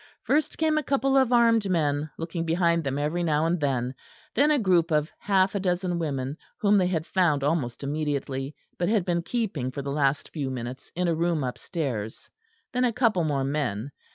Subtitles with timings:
[0.23, 3.93] First came a couple of armed men, looking behind them every now and then;
[4.33, 8.89] then a group of half a dozen women, whom they had found almost immediately, but
[8.89, 12.31] had been keeping for the last few minutes in a room upstairs;
[12.73, 13.91] then a couple more men.